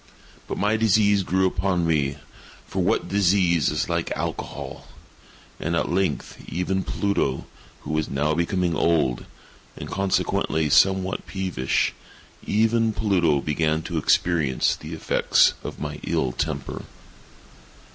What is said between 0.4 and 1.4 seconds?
But my disease